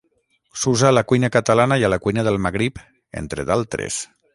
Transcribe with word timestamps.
S'usa 0.61 0.87
a 0.89 0.93
la 0.95 1.03
cuina 1.11 1.29
catalana 1.37 1.79
i 1.83 1.85
a 1.85 1.93
la 1.95 2.01
cuina 2.07 2.27
del 2.31 2.43
Magrib, 2.49 2.85
entre 3.23 3.51
d'altres. 3.53 4.07